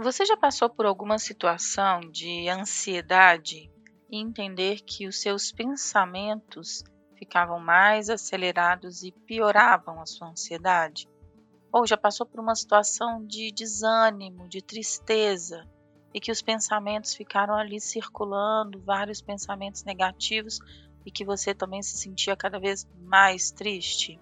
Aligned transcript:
Você 0.00 0.24
já 0.24 0.36
passou 0.36 0.70
por 0.70 0.86
alguma 0.86 1.18
situação 1.18 1.98
de 1.98 2.48
ansiedade 2.48 3.68
e 4.08 4.16
entender 4.16 4.80
que 4.86 5.08
os 5.08 5.20
seus 5.20 5.50
pensamentos 5.50 6.84
ficavam 7.16 7.58
mais 7.58 8.08
acelerados 8.08 9.02
e 9.02 9.10
pioravam 9.10 10.00
a 10.00 10.06
sua 10.06 10.28
ansiedade? 10.28 11.08
Ou 11.72 11.84
já 11.84 11.96
passou 11.96 12.24
por 12.24 12.38
uma 12.38 12.54
situação 12.54 13.26
de 13.26 13.50
desânimo, 13.50 14.48
de 14.48 14.62
tristeza 14.62 15.68
e 16.14 16.20
que 16.20 16.30
os 16.30 16.40
pensamentos 16.40 17.16
ficaram 17.16 17.56
ali 17.56 17.80
circulando, 17.80 18.80
vários 18.80 19.20
pensamentos 19.20 19.82
negativos 19.82 20.60
e 21.04 21.10
que 21.10 21.24
você 21.24 21.52
também 21.52 21.82
se 21.82 21.98
sentia 21.98 22.36
cada 22.36 22.60
vez 22.60 22.86
mais 23.00 23.50
triste? 23.50 24.20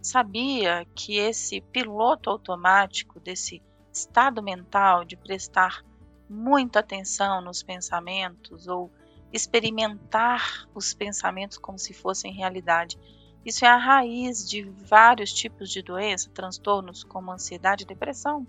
Sabia 0.00 0.86
que 0.94 1.16
esse 1.16 1.60
piloto 1.60 2.30
automático 2.30 3.18
desse 3.18 3.60
estado 3.92 4.42
mental 4.42 5.04
de 5.04 5.16
prestar 5.16 5.84
muita 6.28 6.80
atenção 6.80 7.40
nos 7.40 7.62
pensamentos 7.62 8.68
ou 8.68 8.90
experimentar 9.32 10.68
os 10.74 10.94
pensamentos 10.94 11.58
como 11.58 11.78
se 11.78 11.92
fossem 11.92 12.32
realidade. 12.32 12.98
Isso 13.44 13.64
é 13.64 13.68
a 13.68 13.76
raiz 13.76 14.48
de 14.48 14.62
vários 14.62 15.32
tipos 15.32 15.70
de 15.70 15.82
doença, 15.82 16.30
transtornos 16.30 17.04
como 17.04 17.30
ansiedade 17.30 17.84
e 17.84 17.86
depressão, 17.86 18.46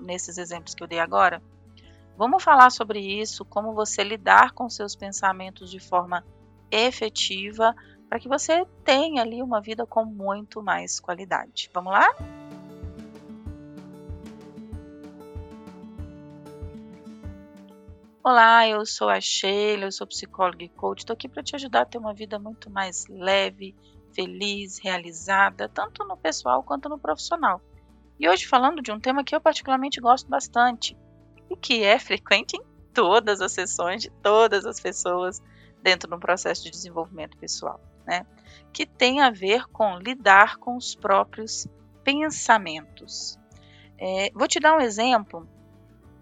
nesses 0.00 0.38
exemplos 0.38 0.74
que 0.74 0.82
eu 0.82 0.88
dei 0.88 1.00
agora. 1.00 1.42
Vamos 2.16 2.42
falar 2.42 2.70
sobre 2.70 2.98
isso, 2.98 3.44
como 3.44 3.74
você 3.74 4.02
lidar 4.02 4.52
com 4.52 4.70
seus 4.70 4.96
pensamentos 4.96 5.70
de 5.70 5.78
forma 5.78 6.24
efetiva, 6.70 7.74
para 8.08 8.18
que 8.18 8.28
você 8.28 8.64
tenha 8.84 9.22
ali 9.22 9.42
uma 9.42 9.60
vida 9.60 9.84
com 9.84 10.04
muito 10.04 10.62
mais 10.62 10.98
qualidade. 11.00 11.70
Vamos 11.74 11.92
lá? 11.92 12.08
Olá, 18.28 18.66
eu 18.66 18.84
sou 18.84 19.08
a 19.08 19.20
Sheila, 19.20 19.84
eu 19.84 19.92
sou 19.92 20.04
psicóloga 20.04 20.64
e 20.64 20.68
coach. 20.68 20.98
Estou 20.98 21.14
aqui 21.14 21.28
para 21.28 21.44
te 21.44 21.54
ajudar 21.54 21.82
a 21.82 21.84
ter 21.84 21.96
uma 21.96 22.12
vida 22.12 22.40
muito 22.40 22.68
mais 22.68 23.06
leve, 23.08 23.72
feliz, 24.16 24.80
realizada, 24.82 25.68
tanto 25.68 26.04
no 26.04 26.16
pessoal 26.16 26.60
quanto 26.64 26.88
no 26.88 26.98
profissional. 26.98 27.62
E 28.18 28.28
hoje 28.28 28.44
falando 28.44 28.82
de 28.82 28.90
um 28.90 28.98
tema 28.98 29.22
que 29.22 29.32
eu 29.32 29.40
particularmente 29.40 30.00
gosto 30.00 30.28
bastante 30.28 30.98
e 31.48 31.56
que 31.56 31.84
é 31.84 31.96
frequente 32.02 32.56
em 32.56 32.64
todas 32.92 33.40
as 33.40 33.52
sessões 33.52 34.02
de 34.02 34.10
todas 34.10 34.66
as 34.66 34.80
pessoas 34.80 35.40
dentro 35.80 36.10
do 36.10 36.18
processo 36.18 36.64
de 36.64 36.72
desenvolvimento 36.72 37.38
pessoal, 37.38 37.80
né? 38.04 38.26
Que 38.72 38.84
tem 38.84 39.20
a 39.20 39.30
ver 39.30 39.68
com 39.68 39.98
lidar 39.98 40.56
com 40.56 40.76
os 40.76 40.96
próprios 40.96 41.68
pensamentos. 42.02 43.38
É, 43.96 44.32
vou 44.34 44.48
te 44.48 44.58
dar 44.58 44.76
um 44.76 44.80
exemplo 44.80 45.48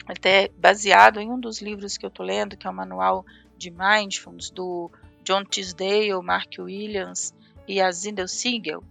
até 0.06 0.50
baseado 0.58 1.20
em 1.20 1.30
um 1.30 1.38
dos 1.38 1.60
livros 1.60 1.96
que 1.96 2.04
eu 2.04 2.08
estou 2.08 2.24
lendo, 2.24 2.56
que 2.56 2.66
é 2.66 2.70
o 2.70 2.74
Manual 2.74 3.24
de 3.56 3.70
Mindfulness, 3.70 4.50
do 4.50 4.90
John 5.22 5.44
Tisdale, 5.44 6.22
Mark 6.22 6.52
Williams 6.58 7.34
e 7.66 7.80
Zindel 7.92 8.28
Siegel. 8.28 8.82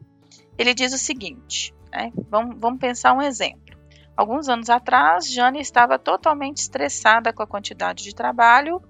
Ele 0.58 0.74
diz 0.74 0.94
o 0.94 0.98
seguinte, 0.98 1.74
né? 1.92 2.12
vamos, 2.30 2.56
vamos 2.60 2.80
pensar 2.80 3.14
um 3.14 3.22
exemplo. 3.22 3.78
Alguns 4.16 4.48
anos 4.48 4.70
atrás, 4.70 5.32
Jane 5.32 5.60
estava 5.60 5.98
totalmente 5.98 6.58
estressada 6.58 7.34
com 7.34 7.42
a 7.42 7.48
quantidade 7.48 8.04
de 8.04 8.14
trabalho 8.14 8.82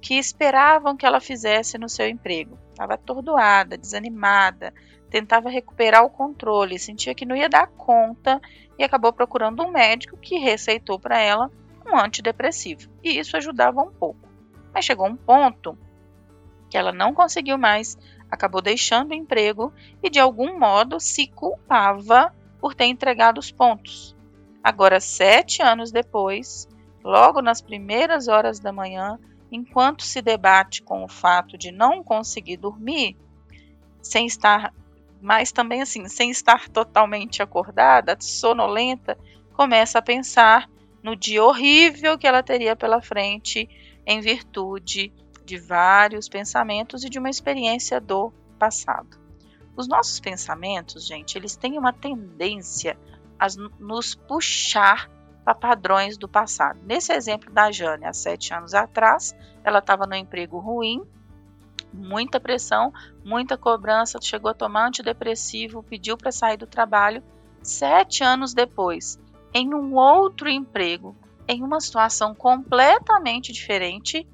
que 0.00 0.14
esperavam 0.14 0.96
que 0.96 1.04
ela 1.04 1.20
fizesse 1.20 1.76
no 1.76 1.88
seu 1.88 2.08
emprego. 2.08 2.56
Estava 2.70 2.94
atordoada, 2.94 3.76
desanimada, 3.76 4.72
tentava 5.10 5.50
recuperar 5.50 6.04
o 6.04 6.10
controle, 6.10 6.78
sentia 6.78 7.14
que 7.14 7.26
não 7.26 7.34
ia 7.34 7.48
dar 7.48 7.66
conta 7.66 8.40
e 8.78 8.84
acabou 8.84 9.12
procurando 9.12 9.64
um 9.64 9.72
médico 9.72 10.16
que 10.16 10.38
receitou 10.38 10.98
para 11.00 11.18
ela 11.18 11.50
um 11.90 11.98
antidepressivo, 11.98 12.90
e 13.02 13.18
isso 13.18 13.36
ajudava 13.36 13.80
um 13.80 13.90
pouco. 13.90 14.28
Mas 14.72 14.84
chegou 14.84 15.06
um 15.06 15.16
ponto 15.16 15.76
que 16.68 16.76
ela 16.76 16.92
não 16.92 17.14
conseguiu 17.14 17.56
mais, 17.56 17.96
acabou 18.30 18.60
deixando 18.60 19.10
o 19.10 19.14
emprego 19.14 19.72
e 20.02 20.10
de 20.10 20.20
algum 20.20 20.58
modo 20.58 21.00
se 21.00 21.26
culpava 21.26 22.34
por 22.60 22.74
ter 22.74 22.84
entregado 22.84 23.38
os 23.38 23.50
pontos. 23.50 24.14
Agora, 24.62 25.00
sete 25.00 25.62
anos 25.62 25.90
depois, 25.90 26.68
logo 27.02 27.40
nas 27.40 27.60
primeiras 27.60 28.28
horas 28.28 28.58
da 28.58 28.72
manhã, 28.72 29.18
enquanto 29.50 30.02
se 30.02 30.20
debate 30.20 30.82
com 30.82 31.04
o 31.04 31.08
fato 31.08 31.56
de 31.56 31.70
não 31.70 32.02
conseguir 32.02 32.58
dormir, 32.58 33.16
sem 34.02 34.26
estar, 34.26 34.74
mas 35.20 35.52
também 35.52 35.80
assim, 35.80 36.06
sem 36.08 36.30
estar 36.30 36.68
totalmente 36.68 37.42
acordada, 37.42 38.16
sonolenta, 38.20 39.18
começa 39.54 39.98
a 39.98 40.02
pensar 40.02 40.68
no 41.02 41.14
dia 41.14 41.42
horrível 41.42 42.18
que 42.18 42.26
ela 42.26 42.42
teria 42.42 42.74
pela 42.74 43.00
frente 43.00 43.68
em 44.06 44.20
virtude 44.20 45.12
de 45.44 45.58
vários 45.58 46.28
pensamentos 46.28 47.04
e 47.04 47.10
de 47.10 47.18
uma 47.18 47.30
experiência 47.30 48.00
do 48.00 48.32
passado. 48.58 49.18
Os 49.76 49.86
nossos 49.86 50.18
pensamentos, 50.18 51.06
gente, 51.06 51.38
eles 51.38 51.56
têm 51.56 51.78
uma 51.78 51.92
tendência 51.92 52.98
a 53.38 53.46
nos 53.78 54.14
puxar 54.14 55.08
para 55.44 55.54
padrões 55.54 56.18
do 56.18 56.28
passado. 56.28 56.80
Nesse 56.82 57.12
exemplo 57.12 57.50
da 57.52 57.70
Jane, 57.70 58.04
há 58.04 58.12
sete 58.12 58.52
anos 58.52 58.74
atrás, 58.74 59.34
ela 59.64 59.78
estava 59.78 60.06
no 60.06 60.14
emprego 60.14 60.58
ruim, 60.58 61.02
muita 61.92 62.38
pressão, 62.38 62.92
muita 63.24 63.56
cobrança, 63.56 64.18
chegou 64.20 64.50
a 64.50 64.54
tomar 64.54 64.88
antidepressivo, 64.88 65.82
pediu 65.82 66.16
para 66.16 66.32
sair 66.32 66.56
do 66.56 66.66
trabalho. 66.66 67.22
Sete 67.62 68.22
anos 68.22 68.52
depois, 68.52 69.18
em 69.58 69.74
um 69.74 69.94
outro 69.96 70.48
emprego, 70.48 71.16
em 71.48 71.62
uma 71.62 71.80
situação 71.80 72.34
completamente 72.34 73.52
diferente. 73.52 74.26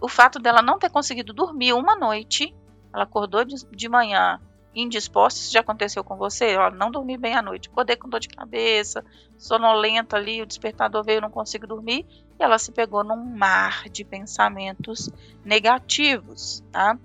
O 0.00 0.08
fato 0.08 0.38
dela 0.38 0.62
não 0.62 0.78
ter 0.78 0.90
conseguido 0.90 1.32
dormir 1.34 1.74
uma 1.74 1.94
noite, 1.94 2.54
ela 2.92 3.04
acordou 3.04 3.44
de, 3.44 3.88
manhã 3.88 4.40
indisposta, 4.74 5.40
isso 5.40 5.52
já 5.52 5.60
aconteceu 5.60 6.02
com 6.02 6.16
você? 6.16 6.56
Ó, 6.56 6.70
não 6.70 6.90
dormi 6.90 7.18
bem 7.18 7.34
à 7.34 7.42
noite, 7.42 7.68
acordei 7.68 7.96
com 7.96 8.08
dor 8.08 8.20
de 8.20 8.28
cabeça, 8.28 9.04
sonolenta 9.36 10.16
ali, 10.16 10.40
o 10.40 10.46
despertador 10.46 11.04
veio, 11.04 11.20
não 11.20 11.30
consigo 11.30 11.66
dormir, 11.66 12.06
e 12.38 12.42
ela 12.42 12.58
se 12.58 12.72
pegou 12.72 13.04
num 13.04 13.22
mar 13.22 13.88
de 13.90 14.04
pensamentos 14.04 15.10
negativos, 15.44 16.64
tá? 16.72 16.98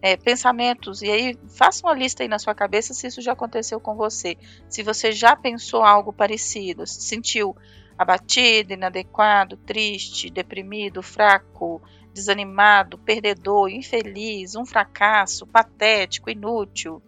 É, 0.00 0.16
pensamentos, 0.16 1.02
e 1.02 1.10
aí 1.10 1.38
faça 1.48 1.86
uma 1.86 1.94
lista 1.94 2.22
aí 2.22 2.28
na 2.28 2.38
sua 2.38 2.54
cabeça 2.54 2.94
se 2.94 3.06
isso 3.06 3.20
já 3.20 3.32
aconteceu 3.32 3.80
com 3.80 3.94
você. 3.96 4.36
Se 4.68 4.82
você 4.82 5.10
já 5.10 5.34
pensou 5.34 5.82
algo 5.82 6.12
parecido, 6.12 6.86
se 6.86 7.02
sentiu 7.02 7.56
abatido, 7.98 8.72
inadequado, 8.72 9.56
triste, 9.56 10.30
deprimido, 10.30 11.02
fraco, 11.02 11.82
desanimado, 12.14 12.96
perdedor, 12.98 13.68
infeliz, 13.68 14.54
um 14.54 14.64
fracasso, 14.64 15.46
patético, 15.46 16.30
inútil. 16.30 17.02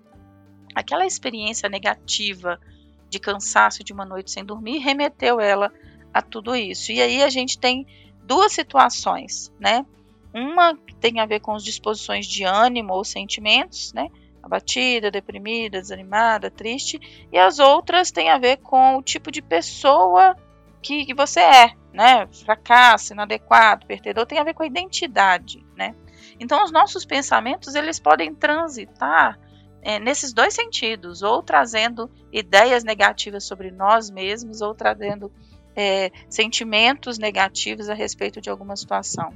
Aquela 0.75 1.07
experiência 1.07 1.69
negativa 1.69 2.61
de 3.09 3.19
cansaço 3.21 3.85
de 3.85 3.93
uma 3.93 4.05
noite 4.05 4.31
sem 4.31 4.45
dormir 4.45 4.79
remeteu 4.79 5.41
ela 5.41 5.73
a 6.13 6.21
tudo 6.21 6.57
isso. 6.57 6.91
E 6.91 7.01
aí 7.01 7.23
a 7.23 7.29
gente 7.29 7.59
tem 7.59 7.87
duas 8.25 8.53
situações, 8.53 9.53
né? 9.59 9.85
Uma 10.33 10.77
tem 11.01 11.19
a 11.21 11.27
ver 11.27 11.41
com 11.41 11.55
as 11.55 11.65
disposições 11.65 12.27
de 12.27 12.45
ânimo 12.45 12.93
ou 12.95 13.05
sentimentos, 13.05 13.93
né? 13.93 14.09
Abatida, 14.43 15.11
deprimida, 15.11 15.81
desanimada, 15.81 16.51
triste. 16.51 17.01
E 17.33 17.39
as 17.39 17.59
outras 17.59 18.11
têm 18.11 18.31
a 18.31 18.39
ver 18.39 18.59
com 18.59 18.97
o 18.97 19.03
tipo 19.03 19.31
de 19.31 19.43
pessoa 19.43 20.37
que, 20.81 21.05
que 21.05 21.15
você 21.15 21.41
é, 21.41 21.73
né? 21.93 22.27
Fracasso, 22.45 23.13
inadequado, 23.13 23.87
perdedor, 23.87 24.27
tem 24.27 24.39
a 24.39 24.45
ver 24.45 24.55
com 24.55 24.63
a 24.63 24.67
identidade, 24.67 25.65
né? 25.77 25.95
Então, 26.39 26.65
os 26.65 26.73
nossos 26.73 27.05
pensamentos, 27.05 27.75
eles 27.75 28.01
podem 28.01 28.35
transitar 28.35 29.39
é, 29.83 29.99
nesses 29.99 30.33
dois 30.33 30.55
sentidos, 30.55 31.23
ou 31.23 31.43
trazendo 31.43 32.11
ideias 32.33 32.85
negativas 32.85 33.45
sobre 33.45 33.71
nós 33.71 34.11
mesmos, 34.11 34.61
ou 34.61 34.75
trazendo 34.75 35.31
é, 35.77 36.11
sentimentos 36.29 37.19
negativos 37.19 37.89
a 37.89 37.95
respeito 37.95 38.41
de 38.41 38.49
alguma 38.49 38.77
situação. 38.77 39.33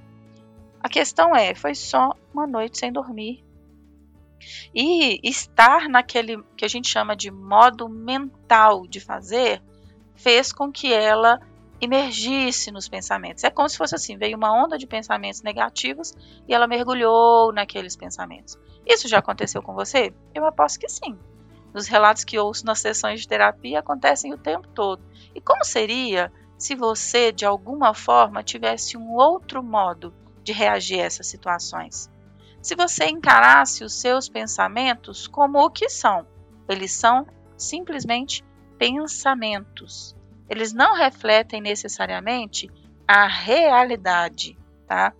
A 0.84 0.88
questão 0.90 1.34
é, 1.34 1.54
foi 1.54 1.74
só 1.74 2.14
uma 2.30 2.46
noite 2.46 2.76
sem 2.76 2.92
dormir. 2.92 3.42
E 4.74 5.18
estar 5.26 5.88
naquele 5.88 6.42
que 6.58 6.62
a 6.62 6.68
gente 6.68 6.90
chama 6.90 7.16
de 7.16 7.30
modo 7.30 7.88
mental 7.88 8.86
de 8.86 9.00
fazer 9.00 9.62
fez 10.14 10.52
com 10.52 10.70
que 10.70 10.92
ela 10.92 11.40
emergisse 11.80 12.70
nos 12.70 12.86
pensamentos. 12.86 13.44
É 13.44 13.50
como 13.50 13.66
se 13.66 13.78
fosse 13.78 13.94
assim, 13.94 14.18
veio 14.18 14.36
uma 14.36 14.52
onda 14.52 14.76
de 14.76 14.86
pensamentos 14.86 15.40
negativos 15.40 16.12
e 16.46 16.52
ela 16.52 16.66
mergulhou 16.66 17.50
naqueles 17.50 17.96
pensamentos. 17.96 18.58
Isso 18.86 19.08
já 19.08 19.20
aconteceu 19.20 19.62
com 19.62 19.72
você? 19.72 20.12
Eu 20.34 20.44
aposto 20.44 20.78
que 20.78 20.88
sim. 20.90 21.18
Nos 21.72 21.86
relatos 21.86 22.24
que 22.24 22.38
ouço 22.38 22.66
nas 22.66 22.80
sessões 22.80 23.22
de 23.22 23.28
terapia 23.28 23.78
acontecem 23.78 24.34
o 24.34 24.38
tempo 24.38 24.68
todo. 24.68 25.02
E 25.34 25.40
como 25.40 25.64
seria 25.64 26.30
se 26.58 26.74
você, 26.74 27.32
de 27.32 27.46
alguma 27.46 27.94
forma, 27.94 28.42
tivesse 28.42 28.98
um 28.98 29.14
outro 29.14 29.62
modo 29.62 30.12
de 30.44 30.52
reagir 30.52 31.00
a 31.00 31.04
essas 31.04 31.26
situações. 31.26 32.08
Se 32.62 32.76
você 32.76 33.06
encarasse 33.06 33.82
os 33.82 33.94
seus 33.94 34.28
pensamentos 34.28 35.26
como 35.26 35.58
o 35.58 35.70
que 35.70 35.88
são, 35.88 36.26
eles 36.68 36.92
são 36.92 37.26
simplesmente 37.56 38.44
pensamentos. 38.78 40.14
eles 40.48 40.74
não 40.74 40.94
refletem 40.94 41.60
necessariamente 41.60 42.70
a 43.08 43.26
realidade, 43.26 44.58
tá? 44.86 45.12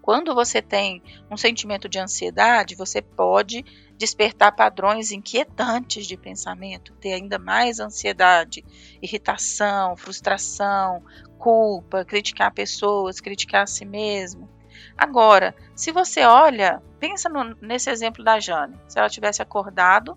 Quando 0.00 0.34
você 0.34 0.62
tem 0.62 1.02
um 1.30 1.36
sentimento 1.36 1.88
de 1.88 1.98
ansiedade, 1.98 2.74
você 2.74 3.02
pode 3.02 3.64
despertar 4.00 4.56
padrões 4.56 5.12
inquietantes 5.12 6.06
de 6.06 6.16
pensamento, 6.16 6.94
ter 6.94 7.12
ainda 7.12 7.38
mais 7.38 7.80
ansiedade, 7.80 8.64
irritação, 9.02 9.94
frustração, 9.94 11.04
culpa, 11.36 12.02
criticar 12.02 12.50
pessoas, 12.50 13.20
criticar 13.20 13.64
a 13.64 13.66
si 13.66 13.84
mesmo. 13.84 14.48
Agora, 14.96 15.54
se 15.76 15.92
você 15.92 16.24
olha, 16.24 16.82
pensa 16.98 17.28
no, 17.28 17.54
nesse 17.60 17.90
exemplo 17.90 18.24
da 18.24 18.40
Jane. 18.40 18.80
Se 18.88 18.98
ela 18.98 19.10
tivesse 19.10 19.42
acordado, 19.42 20.16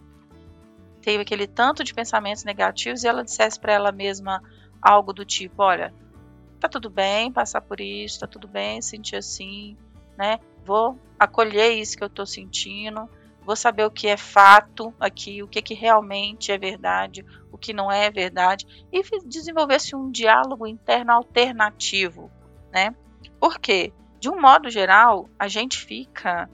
teve 1.02 1.22
aquele 1.22 1.46
tanto 1.46 1.84
de 1.84 1.94
pensamentos 1.94 2.46
negativos 2.46 3.04
e 3.04 3.08
ela 3.10 3.22
dissesse 3.22 3.60
para 3.60 3.74
ela 3.74 3.92
mesma 3.92 4.42
algo 4.82 5.12
do 5.12 5.26
tipo: 5.26 5.62
Olha, 5.62 5.94
tá 6.58 6.70
tudo 6.70 6.90
bem 6.90 7.34
passar 7.34 7.60
por 7.60 7.82
isso, 7.82 8.22
tá 8.22 8.28
tudo 8.28 8.48
bem 8.48 8.82
sentir 8.82 9.18
assim, 9.18 9.76
né? 10.18 10.40
Vou 10.64 10.98
acolher 11.20 11.74
isso 11.74 11.98
que 11.98 12.04
eu 12.06 12.10
tô 12.10 12.26
sentindo, 12.26 13.10
vou 13.46 13.56
saber 13.56 13.86
o 13.86 13.92
que 13.92 14.08
é 14.08 14.18
fato 14.18 14.94
aqui, 15.00 15.44
o 15.44 15.48
que, 15.48 15.62
que 15.62 15.74
realmente 15.74 16.52
é 16.52 16.58
verdade, 16.58 17.26
o 17.52 17.58
que 17.58 17.74
não 17.74 17.92
é 17.92 18.10
verdade, 18.10 18.66
e 18.92 19.02
desenvolver-se 19.26 19.96
um 19.96 20.10
diálogo 20.10 20.66
interno 20.66 21.12
alternativo, 21.12 22.32
né? 22.72 22.96
Por 23.40 23.60
quê? 23.60 23.94
De 24.20 24.30
um 24.30 24.40
modo 24.40 24.70
geral, 24.70 25.30
a 25.38 25.48
gente 25.48 25.78
fica, 25.80 26.50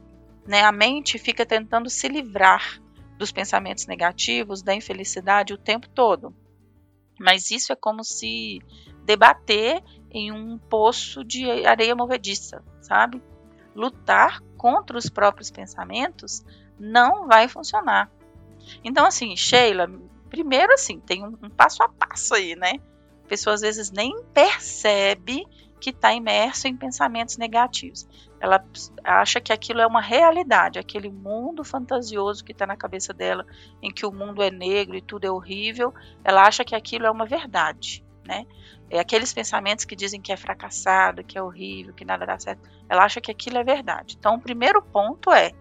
né, 0.47 0.63
a 0.63 0.71
mente 0.71 1.19
fica 1.19 1.45
tentando 1.45 1.89
se 1.89 2.07
livrar 2.07 2.81
dos 3.18 3.31
pensamentos 3.31 3.85
negativos, 3.85 4.63
da 4.63 4.74
infelicidade 4.74 5.53
o 5.53 5.57
tempo 5.57 5.88
todo. 5.89 6.33
Mas 7.19 7.51
isso 7.51 7.71
é 7.74 7.75
como 7.75 8.03
se 8.03 8.59
debater 9.03 9.83
em 10.09 10.31
um 10.31 10.57
poço 10.57 11.24
de 11.24 11.50
areia 11.65 11.95
movediça, 11.95 12.63
sabe? 12.81 13.21
Lutar 13.75 14.42
contra 14.57 14.97
os 14.97 15.09
próprios 15.09 15.51
pensamentos 15.51 16.44
não 16.79 17.27
vai 17.27 17.47
funcionar. 17.47 18.09
Então, 18.83 19.05
assim, 19.05 19.35
Sheila, 19.35 19.89
primeiro 20.29 20.73
assim, 20.73 20.99
tem 20.99 21.23
um, 21.23 21.37
um 21.41 21.49
passo 21.49 21.83
a 21.83 21.89
passo 21.89 22.35
aí, 22.35 22.55
né? 22.55 22.73
A 23.25 23.27
pessoa 23.27 23.53
às 23.53 23.61
vezes 23.61 23.91
nem 23.91 24.23
percebe 24.33 25.45
que 25.79 25.91
está 25.91 26.13
imerso 26.13 26.67
em 26.67 26.75
pensamentos 26.75 27.37
negativos. 27.37 28.07
Ela 28.39 28.63
acha 29.03 29.39
que 29.39 29.53
aquilo 29.53 29.81
é 29.81 29.87
uma 29.87 30.01
realidade, 30.01 30.79
aquele 30.79 31.09
mundo 31.09 31.63
fantasioso 31.63 32.43
que 32.43 32.51
está 32.51 32.65
na 32.65 32.75
cabeça 32.75 33.13
dela, 33.13 33.45
em 33.81 33.91
que 33.91 34.05
o 34.05 34.11
mundo 34.11 34.41
é 34.41 34.51
negro 34.51 34.95
e 34.95 35.01
tudo 35.01 35.25
é 35.25 35.31
horrível, 35.31 35.93
ela 36.23 36.43
acha 36.43 36.65
que 36.65 36.75
aquilo 36.75 37.05
é 37.05 37.11
uma 37.11 37.25
verdade 37.25 38.03
né? 38.29 38.45
É 38.91 38.99
aqueles 38.99 39.33
pensamentos 39.33 39.85
que 39.85 39.95
dizem 39.95 40.21
que 40.21 40.31
é 40.31 40.37
fracassado, 40.37 41.23
que 41.23 41.35
é 41.35 41.41
horrível, 41.41 41.93
que 41.93 42.05
nada 42.05 42.27
dá 42.27 42.37
certo. 42.37 42.61
Ela 42.87 43.03
acha 43.03 43.19
que 43.19 43.31
aquilo 43.31 43.57
é 43.57 43.63
verdade. 43.63 44.15
Então, 44.19 44.35
o 44.35 44.39
primeiro 44.39 44.81
ponto 44.83 45.31
é 45.31 45.51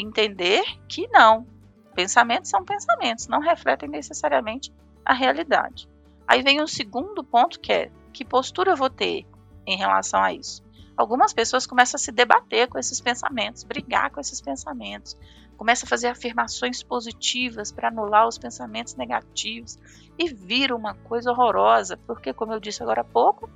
entender 0.00 0.62
que 0.88 1.06
não. 1.08 1.46
Pensamentos 1.94 2.50
são 2.50 2.64
pensamentos, 2.64 3.28
não 3.28 3.40
refletem 3.40 3.88
necessariamente 3.88 4.72
a 5.04 5.12
realidade. 5.12 5.88
Aí 6.26 6.42
vem 6.42 6.60
o 6.62 6.68
segundo 6.68 7.24
ponto 7.24 7.58
que 7.60 7.72
é 7.72 7.90
que 8.12 8.24
postura 8.24 8.72
eu 8.72 8.76
vou 8.76 8.90
ter 8.90 9.26
em 9.66 9.76
relação 9.76 10.22
a 10.22 10.32
isso. 10.32 10.62
Algumas 10.96 11.32
pessoas 11.32 11.66
começam 11.66 11.96
a 11.96 12.00
se 12.00 12.12
debater 12.12 12.68
com 12.68 12.78
esses 12.78 13.00
pensamentos, 13.00 13.64
brigar 13.64 14.10
com 14.10 14.20
esses 14.20 14.40
pensamentos, 14.40 15.16
começa 15.56 15.84
a 15.84 15.88
fazer 15.88 16.08
afirmações 16.08 16.82
positivas 16.82 17.72
para 17.72 17.88
anular 17.88 18.26
os 18.26 18.38
pensamentos 18.38 18.94
negativos 18.94 19.78
e 20.18 20.28
vira 20.28 20.74
uma 20.74 20.94
coisa 20.94 21.30
horrorosa, 21.30 21.96
porque, 22.06 22.32
como 22.32 22.52
eu 22.52 22.60
disse 22.60 22.82
agora 22.82 23.02
há 23.02 23.04
pouco, 23.04 23.48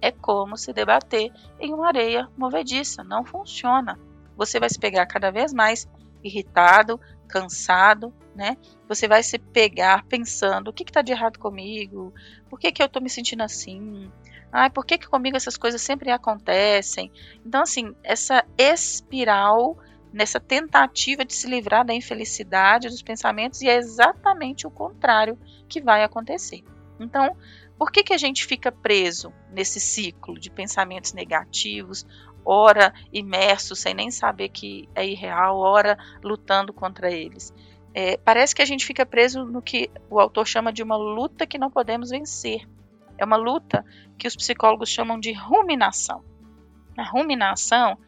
é 0.00 0.10
como 0.10 0.56
se 0.56 0.72
debater 0.72 1.32
em 1.58 1.72
uma 1.74 1.88
areia 1.88 2.28
movediça, 2.36 3.04
não 3.04 3.24
funciona. 3.24 3.98
Você 4.40 4.58
vai 4.58 4.70
se 4.70 4.78
pegar 4.78 5.04
cada 5.04 5.30
vez 5.30 5.52
mais 5.52 5.86
irritado, 6.24 6.98
cansado, 7.28 8.10
né? 8.34 8.56
Você 8.88 9.06
vai 9.06 9.22
se 9.22 9.38
pegar 9.38 10.06
pensando: 10.06 10.68
o 10.68 10.72
que 10.72 10.82
está 10.82 11.02
de 11.02 11.12
errado 11.12 11.38
comigo? 11.38 12.10
Por 12.48 12.58
que, 12.58 12.72
que 12.72 12.82
eu 12.82 12.86
estou 12.86 13.02
me 13.02 13.10
sentindo 13.10 13.42
assim? 13.42 14.10
Ai, 14.50 14.70
por 14.70 14.86
que, 14.86 14.96
que 14.96 15.06
comigo 15.06 15.36
essas 15.36 15.58
coisas 15.58 15.82
sempre 15.82 16.10
acontecem? 16.10 17.12
Então, 17.44 17.60
assim, 17.60 17.94
essa 18.02 18.42
espiral 18.56 19.76
nessa 20.10 20.40
tentativa 20.40 21.22
de 21.22 21.34
se 21.34 21.46
livrar 21.46 21.84
da 21.84 21.92
infelicidade 21.92 22.88
dos 22.88 23.02
pensamentos, 23.02 23.60
e 23.60 23.68
é 23.68 23.76
exatamente 23.76 24.66
o 24.66 24.70
contrário 24.70 25.38
que 25.68 25.82
vai 25.82 26.02
acontecer. 26.02 26.64
Então, 26.98 27.36
por 27.80 27.90
que, 27.90 28.02
que 28.02 28.12
a 28.12 28.18
gente 28.18 28.44
fica 28.44 28.70
preso 28.70 29.32
nesse 29.50 29.80
ciclo 29.80 30.38
de 30.38 30.50
pensamentos 30.50 31.14
negativos, 31.14 32.04
ora 32.44 32.92
imerso 33.12 33.74
sem 33.76 33.94
nem 33.94 34.10
saber 34.10 34.48
que 34.48 34.88
é 34.94 35.06
irreal, 35.06 35.58
ora 35.58 35.98
lutando 36.22 36.72
contra 36.72 37.10
eles? 37.10 37.52
É, 37.92 38.16
parece 38.18 38.54
que 38.54 38.62
a 38.62 38.66
gente 38.66 38.86
fica 38.86 39.04
preso 39.04 39.44
no 39.44 39.60
que 39.60 39.90
o 40.08 40.20
autor 40.20 40.46
chama 40.46 40.72
de 40.72 40.82
uma 40.82 40.96
luta 40.96 41.46
que 41.46 41.58
não 41.58 41.70
podemos 41.70 42.10
vencer. 42.10 42.68
É 43.18 43.24
uma 43.24 43.36
luta 43.36 43.84
que 44.16 44.28
os 44.28 44.36
psicólogos 44.36 44.88
chamam 44.88 45.18
de 45.18 45.32
ruminação. 45.32 46.24
A 46.96 47.04
ruminação 47.04 47.98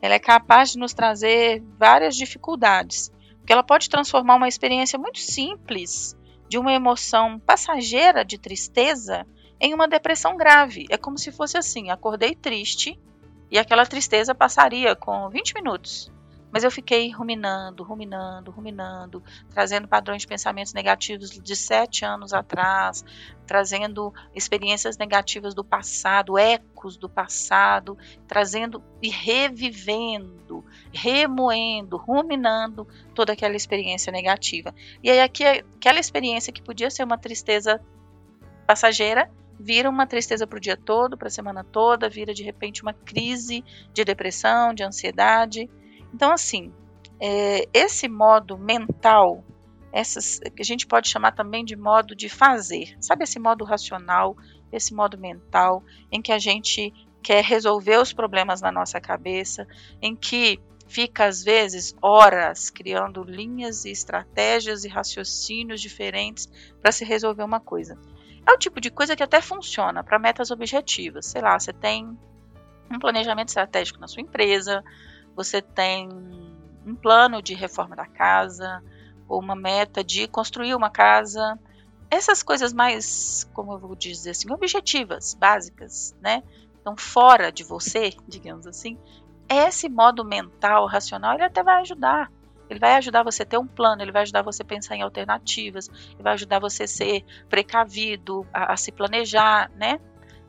ela 0.00 0.14
é 0.14 0.18
capaz 0.18 0.72
de 0.72 0.78
nos 0.78 0.94
trazer 0.94 1.62
várias 1.78 2.16
dificuldades, 2.16 3.10
porque 3.38 3.52
ela 3.52 3.62
pode 3.62 3.88
transformar 3.88 4.36
uma 4.36 4.48
experiência 4.48 4.98
muito 4.98 5.18
simples 5.18 6.16
de 6.48 6.58
uma 6.58 6.72
emoção 6.72 7.38
passageira 7.38 8.24
de 8.24 8.38
tristeza 8.38 9.26
em 9.60 9.74
uma 9.74 9.86
depressão 9.86 10.36
grave. 10.36 10.86
É 10.90 10.96
como 10.96 11.18
se 11.18 11.30
fosse 11.30 11.58
assim: 11.58 11.90
acordei 11.90 12.34
triste 12.34 12.98
e 13.50 13.58
aquela 13.58 13.84
tristeza 13.84 14.34
passaria 14.34 14.94
com 14.94 15.28
20 15.28 15.54
minutos. 15.54 16.12
Mas 16.52 16.64
eu 16.64 16.70
fiquei 16.70 17.10
ruminando, 17.10 17.84
ruminando, 17.84 18.50
ruminando, 18.50 19.22
trazendo 19.50 19.86
padrões 19.86 20.22
de 20.22 20.28
pensamentos 20.28 20.72
negativos 20.72 21.30
de 21.30 21.56
sete 21.56 22.04
anos 22.04 22.32
atrás, 22.32 23.04
trazendo 23.46 24.12
experiências 24.34 24.98
negativas 24.98 25.54
do 25.54 25.62
passado, 25.62 26.36
ecos 26.36 26.96
do 26.96 27.08
passado, 27.08 27.96
trazendo 28.26 28.82
e 29.00 29.08
revivendo, 29.08 30.64
remoendo, 30.92 31.96
ruminando 31.96 32.86
toda 33.14 33.32
aquela 33.32 33.54
experiência 33.54 34.12
negativa. 34.12 34.74
E 35.04 35.10
aí 35.10 35.20
aqui, 35.20 35.44
aquela 35.44 36.00
experiência 36.00 36.52
que 36.52 36.62
podia 36.62 36.90
ser 36.90 37.04
uma 37.04 37.18
tristeza 37.18 37.80
passageira, 38.66 39.30
vira 39.60 39.90
uma 39.90 40.06
tristeza 40.06 40.46
para 40.46 40.56
o 40.56 40.60
dia 40.60 40.76
todo, 40.76 41.18
para 41.18 41.28
a 41.28 41.30
semana 41.30 41.62
toda, 41.62 42.08
vira 42.08 42.32
de 42.32 42.42
repente 42.42 42.82
uma 42.82 42.94
crise 42.94 43.62
de 43.92 44.04
depressão, 44.04 44.72
de 44.72 44.82
ansiedade. 44.82 45.68
Então, 46.14 46.32
assim, 46.32 46.72
é, 47.20 47.68
esse 47.74 48.08
modo 48.08 48.56
mental, 48.56 49.44
essas, 49.92 50.40
que 50.56 50.62
a 50.62 50.64
gente 50.64 50.86
pode 50.86 51.08
chamar 51.08 51.32
também 51.32 51.62
de 51.62 51.76
modo 51.76 52.16
de 52.16 52.30
fazer, 52.30 52.96
sabe 53.00 53.24
esse 53.24 53.38
modo 53.38 53.62
racional, 53.62 54.34
esse 54.72 54.94
modo 54.94 55.18
mental, 55.18 55.84
em 56.10 56.22
que 56.22 56.32
a 56.32 56.38
gente 56.38 56.92
quer 57.22 57.44
resolver 57.44 57.98
os 57.98 58.14
problemas 58.14 58.62
na 58.62 58.72
nossa 58.72 58.98
cabeça, 58.98 59.68
em 60.00 60.16
que 60.16 60.58
fica 60.88 61.26
às 61.26 61.44
vezes 61.44 61.94
horas 62.00 62.70
criando 62.70 63.22
linhas 63.22 63.84
e 63.84 63.90
estratégias 63.90 64.84
e 64.84 64.88
raciocínios 64.88 65.82
diferentes 65.82 66.48
para 66.80 66.90
se 66.90 67.04
resolver 67.04 67.44
uma 67.44 67.60
coisa. 67.60 67.98
É 68.46 68.52
o 68.52 68.58
tipo 68.58 68.80
de 68.80 68.90
coisa 68.90 69.14
que 69.14 69.22
até 69.22 69.40
funciona 69.40 70.02
para 70.02 70.18
metas 70.18 70.50
objetivas. 70.50 71.26
Sei 71.26 71.40
lá, 71.40 71.58
você 71.58 71.72
tem 71.72 72.18
um 72.90 72.98
planejamento 72.98 73.48
estratégico 73.48 74.00
na 74.00 74.08
sua 74.08 74.22
empresa, 74.22 74.82
você 75.36 75.62
tem 75.62 76.08
um 76.86 76.94
plano 76.94 77.42
de 77.42 77.54
reforma 77.54 77.94
da 77.94 78.06
casa, 78.06 78.82
ou 79.28 79.38
uma 79.40 79.54
meta 79.54 80.02
de 80.02 80.26
construir 80.26 80.74
uma 80.74 80.90
casa. 80.90 81.58
Essas 82.10 82.42
coisas 82.42 82.72
mais, 82.72 83.48
como 83.54 83.72
eu 83.72 83.78
vou 83.78 83.94
dizer 83.94 84.30
assim, 84.30 84.50
objetivas, 84.50 85.34
básicas, 85.34 86.16
né? 86.20 86.42
Então, 86.80 86.96
fora 86.96 87.52
de 87.52 87.62
você, 87.62 88.10
digamos 88.26 88.66
assim, 88.66 88.98
esse 89.48 89.88
modo 89.88 90.24
mental, 90.24 90.86
racional, 90.86 91.34
ele 91.34 91.44
até 91.44 91.62
vai 91.62 91.80
ajudar. 91.82 92.30
Ele 92.70 92.78
vai 92.78 92.94
ajudar 92.94 93.24
você 93.24 93.42
a 93.42 93.46
ter 93.46 93.58
um 93.58 93.66
plano, 93.66 94.00
ele 94.00 94.12
vai 94.12 94.22
ajudar 94.22 94.42
você 94.42 94.62
a 94.62 94.66
pensar 94.66 94.94
em 94.94 95.02
alternativas, 95.02 95.88
ele 96.12 96.22
vai 96.22 96.34
ajudar 96.34 96.60
você 96.60 96.84
a 96.84 96.88
ser 96.88 97.24
precavido, 97.48 98.46
a, 98.52 98.72
a 98.72 98.76
se 98.76 98.92
planejar, 98.92 99.70
né? 99.74 99.98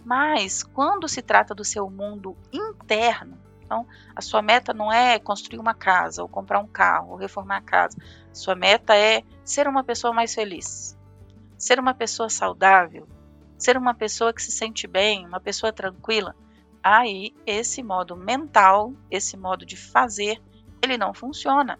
Mas 0.06 0.63
quando 0.63 1.08
se 1.08 1.22
trata 1.22 1.54
do 1.54 1.66
seu 1.66 1.90
mundo 1.90 2.38
interno, 2.54 3.38
então, 3.72 3.88
a 4.13 4.20
sua 4.20 4.42
meta 4.42 4.74
não 4.74 4.92
é 4.92 5.18
construir 5.18 5.58
uma 5.58 5.74
casa, 5.74 6.22
ou 6.22 6.28
comprar 6.28 6.60
um 6.60 6.68
carro, 6.68 7.12
ou 7.12 7.16
reformar 7.16 7.56
a 7.56 7.62
casa. 7.62 7.98
A 8.30 8.36
sua 8.36 8.54
meta 8.54 8.98
é 8.98 9.24
ser 9.46 9.66
uma 9.66 9.82
pessoa 9.82 10.12
mais 10.13 10.36
feliz, 10.36 10.98
ser 11.58 11.80
uma 11.80 11.94
pessoa 11.94 12.30
saudável, 12.30 13.08
ser 13.58 13.78
uma 13.78 13.94
pessoa 13.94 14.34
que 14.34 14.44
se 14.44 14.51
sente 14.51 14.88
bem, 14.88 15.25
uma 15.25 15.40
pessoa 15.40 15.72
tranquila. 15.72 16.36
Aí, 16.84 17.34
esse 17.46 17.82
modo 17.82 18.13
mental, 18.13 18.94
esse 19.10 19.38
modo 19.38 19.66
de 19.66 19.78
fazer, 19.78 20.42
ele 20.84 20.98
não 20.98 21.13
funciona. 21.13 21.80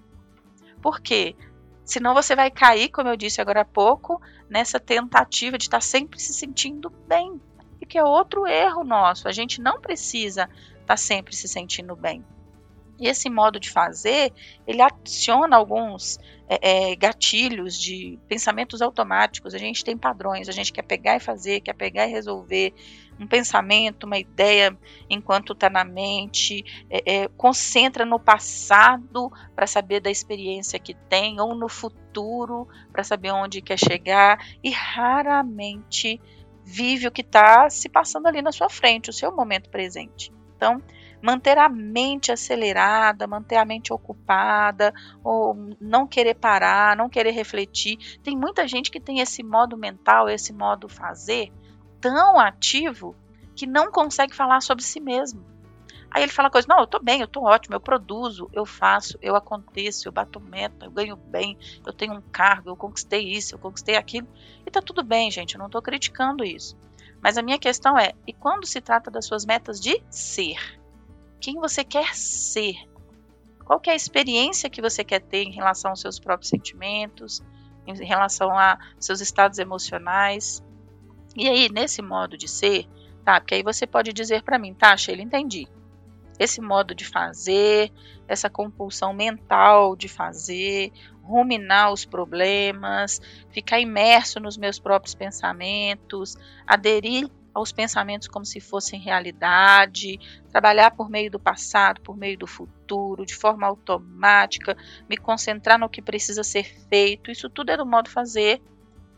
Por 0.82 1.00
quê? 1.00 1.36
Senão 1.84 2.14
você 2.14 2.36
vai 2.36 2.50
cair, 2.50 2.90
como 2.90 3.10
eu 3.10 3.18
disse 3.18 3.42
agora 3.42 3.62
há 3.62 3.66
pouco, 3.66 4.22
nessa 4.50 4.80
tentativa 4.80 5.58
de 5.58 5.66
estar 5.66 5.82
sempre 5.82 6.20
se 6.20 6.34
sentindo 6.34 6.90
bem. 7.08 7.42
E 7.80 7.86
que 7.86 7.98
é 7.98 8.04
outro 8.04 8.48
erro 8.48 8.84
nosso. 8.84 9.28
A 9.28 9.32
gente 9.32 9.62
não 9.62 9.82
precisa 9.82 10.50
estar 10.80 10.98
sempre 10.98 11.36
se 11.36 11.48
sentindo 11.48 11.96
bem. 11.96 12.24
E 13.02 13.08
esse 13.08 13.32
modo 13.32 13.60
de 13.60 13.72
fazer, 13.72 14.32
ele 14.68 14.80
adiciona 14.80 15.58
alguns 15.58 16.20
é, 16.48 16.92
é, 16.92 16.96
gatilhos 16.96 17.76
de 17.76 18.20
pensamentos 18.28 18.80
automáticos. 18.80 19.56
A 19.56 19.58
gente 19.58 19.84
tem 19.84 19.98
padrões, 19.98 20.48
a 20.48 20.52
gente 20.52 20.72
quer 20.72 20.84
pegar 20.84 21.16
e 21.16 21.20
fazer, 21.20 21.62
quer 21.62 21.74
pegar 21.74 22.06
e 22.06 22.12
resolver 22.12 22.76
um 23.20 23.26
pensamento, 23.26 24.06
uma 24.06 24.20
ideia, 24.20 24.78
enquanto 25.10 25.54
está 25.54 25.68
na 25.68 25.84
mente, 25.84 26.64
é, 26.92 27.24
é, 27.24 27.28
concentra 27.30 28.06
no 28.06 28.20
passado 28.20 29.32
para 29.56 29.66
saber 29.66 30.00
da 30.00 30.12
experiência 30.12 30.80
que 30.80 30.94
tem, 30.94 31.42
ou 31.42 31.56
no 31.56 31.68
futuro 31.68 32.68
para 32.94 33.04
saber 33.04 33.32
onde 33.32 33.64
quer 33.64 33.80
chegar, 33.80 34.46
e 34.64 34.70
raramente 34.70 36.22
vive 36.64 37.08
o 37.08 37.12
que 37.12 37.22
está 37.22 37.68
se 37.70 37.90
passando 37.90 38.28
ali 38.28 38.44
na 38.44 38.52
sua 38.52 38.70
frente, 38.70 39.10
o 39.10 39.14
seu 39.14 39.36
momento 39.36 39.70
presente. 39.72 40.32
Então, 40.56 40.82
manter 41.22 41.58
a 41.58 41.70
mente 41.70 42.32
acelerada, 42.32 43.28
manter 43.28 43.58
a 43.58 43.66
mente 43.66 43.94
ocupada, 43.94 44.94
ou 45.24 45.56
não 45.80 46.08
querer 46.08 46.36
parar, 46.36 46.96
não 46.96 47.10
querer 47.10 47.32
refletir. 47.32 47.98
Tem 48.24 48.36
muita 48.36 48.68
gente 48.68 48.90
que 48.90 49.00
tem 49.00 49.20
esse 49.20 49.44
modo 49.44 49.78
mental, 49.78 50.30
esse 50.30 50.52
modo 50.52 50.90
fazer 50.90 51.52
tão 52.00 52.40
ativo 52.40 53.16
que 53.56 53.68
não 53.68 53.92
consegue 53.92 54.36
falar 54.36 54.62
sobre 54.62 54.84
si 54.84 55.00
mesmo. 55.00 55.46
Aí 56.10 56.24
ele 56.24 56.32
fala 56.32 56.50
coisa, 56.50 56.68
não, 56.68 56.80
eu 56.80 56.88
tô 56.88 57.00
bem, 57.00 57.22
eu 57.22 57.28
tô 57.28 57.44
ótimo, 57.44 57.76
eu 57.76 57.80
produzo, 57.80 58.50
eu 58.52 58.66
faço, 58.66 59.18
eu 59.22 59.34
aconteço, 59.34 60.10
eu 60.10 60.12
bato 60.12 60.42
meta, 60.42 60.86
eu 60.86 60.92
ganho 60.92 61.16
bem, 61.16 61.58
eu 61.86 61.94
tenho 61.94 62.14
um 62.14 62.22
cargo, 62.22 62.70
eu 62.70 62.76
conquistei 62.76 63.32
isso, 63.32 63.56
eu 63.56 63.60
conquistei 63.60 63.96
aquilo. 63.96 64.28
E 64.66 64.70
tá 64.70 64.82
tudo 64.82 65.04
bem, 65.04 65.32
gente, 65.32 65.56
eu 65.56 65.60
não 65.60 65.70
tô 65.70 65.82
criticando 65.82 66.44
isso. 66.44 66.76
Mas 67.22 67.38
a 67.38 67.42
minha 67.42 67.58
questão 67.58 67.98
é, 67.98 68.14
e 68.28 68.34
quando 68.34 68.66
se 68.66 68.82
trata 68.82 69.10
das 69.10 69.26
suas 69.26 69.46
metas 69.46 69.80
de 69.80 70.04
ser? 70.10 70.81
Quem 71.42 71.56
você 71.56 71.84
quer 71.84 72.16
ser. 72.16 72.76
Qual 73.66 73.82
é 73.88 73.92
a 73.92 73.96
experiência 73.96 74.70
que 74.70 74.82
você 74.82 75.04
quer 75.04 75.20
ter 75.20 75.44
em 75.44 75.52
relação 75.52 75.92
aos 75.92 76.02
seus 76.02 76.20
próprios 76.20 76.50
sentimentos, 76.50 77.42
em 77.88 78.06
relação 78.06 78.58
a 78.58 78.78
seus 79.00 79.22
estados 79.22 79.60
emocionais. 79.60 80.64
E 81.36 81.48
aí, 81.48 81.70
nesse 81.70 82.02
modo 82.02 82.38
de 82.38 82.48
ser, 82.48 82.86
tá? 83.24 83.40
Porque 83.40 83.56
aí 83.56 83.64
você 83.64 83.88
pode 83.88 84.14
dizer 84.14 84.44
para 84.44 84.60
mim, 84.60 84.74
tá, 84.74 84.96
Sheila, 84.96 85.22
entendi. 85.22 85.68
Esse 86.38 86.60
modo 86.60 86.96
de 86.96 87.06
fazer, 87.06 87.92
essa 88.28 88.50
compulsão 88.50 89.14
mental 89.14 89.96
de 89.96 90.08
fazer, 90.08 90.92
ruminar 91.22 91.92
os 91.92 92.04
problemas, 92.04 93.22
ficar 93.52 93.80
imerso 93.80 94.40
nos 94.40 94.58
meus 94.58 94.80
próprios 94.80 95.14
pensamentos, 95.14 96.36
aderir 96.66 97.30
aos 97.54 97.72
pensamentos 97.72 98.28
como 98.28 98.46
se 98.46 98.60
fossem 98.60 99.00
realidade, 99.00 100.20
trabalhar 100.50 100.92
por 100.92 101.10
meio 101.10 101.30
do 101.30 101.40
passado, 101.40 102.02
por 102.02 102.16
meio 102.18 102.38
do 102.38 102.48
futuro, 102.48 103.26
de 103.26 103.36
forma 103.36 103.68
automática, 103.68 104.76
me 105.10 105.18
concentrar 105.18 105.78
no 105.78 105.90
que 105.90 106.02
precisa 106.02 106.44
ser 106.44 106.64
feito. 106.90 107.32
Isso 107.32 107.50
tudo 107.50 107.72
é 107.72 107.78
do 107.78 107.86
modo 107.86 108.10
fazer. 108.10 108.62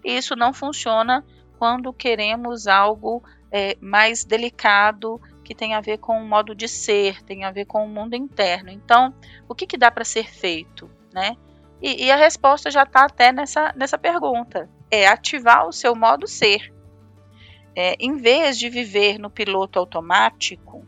E 0.04 0.18
isso 0.18 0.36
não 0.36 0.54
funciona 0.54 1.24
quando 1.58 1.94
queremos 1.94 2.68
algo 2.68 3.24
é, 3.52 3.78
mais 3.80 4.26
delicado 4.26 5.22
que 5.44 5.54
tem 5.54 5.76
a 5.76 5.82
ver 5.82 5.98
com 5.98 6.18
o 6.18 6.26
modo 6.26 6.56
de 6.56 6.68
ser, 6.68 7.22
tem 7.24 7.44
a 7.44 7.52
ver 7.52 7.66
com 7.66 7.86
o 7.86 7.90
mundo 7.90 8.16
interno. 8.16 8.70
Então, 8.70 9.14
o 9.48 9.54
que, 9.54 9.68
que 9.68 9.78
dá 9.78 9.92
para 9.92 10.06
ser 10.06 10.30
feito, 10.30 10.90
né? 11.14 11.38
E, 11.82 12.06
e 12.06 12.12
a 12.12 12.16
resposta 12.16 12.72
já 12.72 12.84
está 12.84 13.06
até 13.06 13.32
nessa, 13.32 13.74
nessa 13.76 13.98
pergunta. 13.98 14.70
É 14.90 15.08
ativar 15.08 15.68
o 15.68 15.74
seu 15.74 15.96
modo 15.96 16.28
ser 16.28 16.73
é, 17.76 17.96
em 18.00 18.18
vez 18.18 18.58
de 18.58 18.70
viver 18.70 19.18
no 19.18 19.30
piloto 19.30 19.80
automático, 19.80 20.86